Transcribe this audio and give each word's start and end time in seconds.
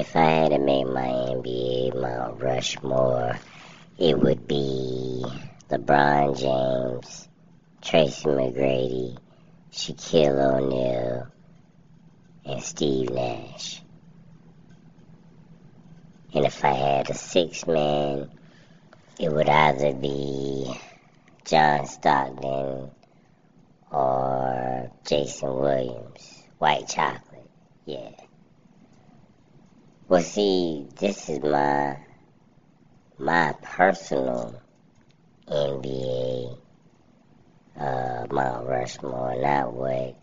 If 0.00 0.16
I 0.16 0.30
had 0.30 0.52
to 0.52 0.58
make 0.58 0.86
my 0.86 1.08
NBA 1.08 2.00
Mount 2.00 2.42
Rushmore, 2.42 3.38
it 3.98 4.18
would 4.18 4.48
be 4.48 5.22
LeBron 5.68 6.38
James, 6.40 7.28
Tracy 7.82 8.24
McGrady, 8.24 9.18
Shaquille 9.70 10.54
O'Neal, 10.54 11.26
and 12.46 12.62
Steve 12.62 13.10
Nash. 13.10 13.82
And 16.32 16.46
if 16.46 16.64
I 16.64 16.72
had 16.72 17.10
a 17.10 17.14
six 17.14 17.66
man, 17.66 18.30
it 19.18 19.30
would 19.30 19.50
either 19.50 19.92
be 19.92 20.80
John 21.44 21.84
Stockton 21.84 22.90
or 23.92 24.90
Jason 25.06 25.54
Williams. 25.56 26.42
White 26.56 26.88
chocolate, 26.88 27.50
yeah. 27.84 28.12
Well, 30.10 30.22
see, 30.22 30.88
this 30.98 31.28
is 31.28 31.38
my 31.38 31.96
my 33.16 33.54
personal 33.62 34.60
NBA 35.46 36.58
uh, 37.78 38.26
Mount 38.28 38.66
Rushmore, 38.66 39.36
not 39.40 39.72
what 39.72 40.16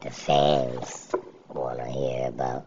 the 0.00 0.08
fans 0.08 1.14
want 1.50 1.80
to 1.80 1.84
hear 1.84 2.28
about. 2.28 2.64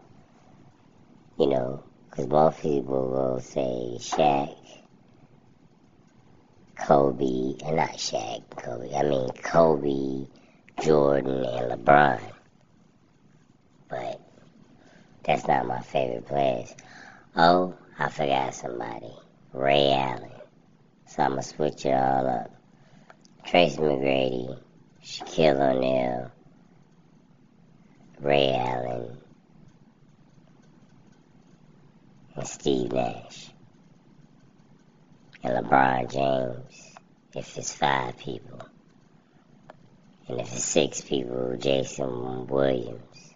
You 1.40 1.48
know, 1.48 1.82
because 2.08 2.28
most 2.28 2.62
people 2.62 3.08
will 3.08 3.40
say 3.40 3.96
Shaq, 3.98 4.56
Kobe, 6.76 7.56
and 7.66 7.78
not 7.78 7.94
Shaq, 7.94 8.48
Kobe. 8.56 8.94
I 8.94 9.02
mean 9.02 9.28
Kobe, 9.42 10.28
Jordan, 10.80 11.44
and 11.46 11.84
LeBron. 11.84 12.20
That's 15.24 15.46
not 15.46 15.66
my 15.66 15.80
favorite 15.80 16.26
players. 16.26 16.74
Oh, 17.36 17.74
I 17.98 18.08
forgot 18.08 18.54
somebody. 18.54 19.12
Ray 19.52 19.92
Allen. 19.92 20.30
So 21.06 21.22
I'm 21.22 21.32
going 21.32 21.42
to 21.42 21.48
switch 21.48 21.86
it 21.86 21.92
all 21.92 22.26
up. 22.26 22.50
Tracy 23.44 23.78
McGrady, 23.78 24.58
Shaquille 25.02 25.76
O'Neal, 25.76 26.30
Ray 28.20 28.54
Allen, 28.54 29.18
and 32.36 32.46
Steve 32.46 32.92
Nash. 32.92 33.50
And 35.42 35.66
LeBron 35.66 36.12
James, 36.12 36.96
if 37.34 37.58
it's 37.58 37.74
five 37.74 38.16
people. 38.18 38.60
And 40.28 40.40
if 40.40 40.52
it's 40.52 40.64
six 40.64 41.00
people, 41.00 41.56
Jason 41.58 42.46
Williams. 42.46 43.29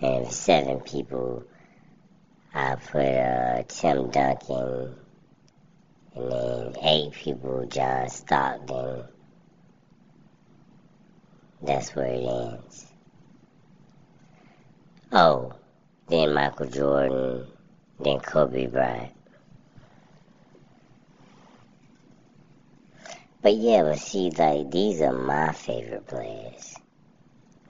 And 0.00 0.30
seven 0.30 0.80
people, 0.80 1.44
I 2.54 2.74
put 2.74 3.04
uh, 3.04 3.62
Tim 3.68 4.10
Duncan. 4.10 4.94
And 6.14 6.32
then 6.32 6.74
eight 6.82 7.12
people, 7.12 7.66
John 7.66 8.08
Stockton. 8.08 9.04
That's 11.62 11.94
where 11.94 12.06
it 12.06 12.24
ends. 12.24 12.86
Oh, 15.12 15.52
then 16.08 16.34
Michael 16.34 16.66
Jordan, 16.66 17.46
then 18.00 18.20
Kobe 18.20 18.66
Bryant. 18.66 19.12
But 23.40 23.54
yeah, 23.54 23.82
but 23.82 23.98
see, 23.98 24.30
like, 24.30 24.70
these 24.70 25.00
are 25.00 25.12
my 25.12 25.52
favorite 25.52 26.06
players, 26.06 26.74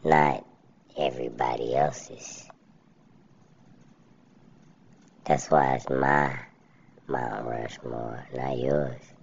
not 0.03 0.47
everybody 0.99 1.77
else's. 1.77 2.49
That's 5.25 5.51
why 5.51 5.75
it's 5.75 5.89
my 5.91 6.39
Mount 7.09 7.47
Rushmore, 7.47 8.27
not 8.35 8.59
yours. 8.59 9.16